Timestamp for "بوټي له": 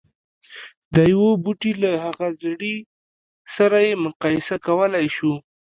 1.43-1.91